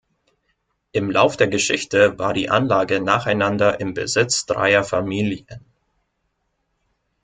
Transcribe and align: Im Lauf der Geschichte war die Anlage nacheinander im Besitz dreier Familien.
Im 0.93 1.11
Lauf 1.11 1.37
der 1.37 1.47
Geschichte 1.47 2.17
war 2.17 2.33
die 2.33 2.49
Anlage 2.49 2.99
nacheinander 3.01 3.79
im 3.79 3.93
Besitz 3.93 4.47
dreier 4.47 4.83
Familien. 4.83 5.63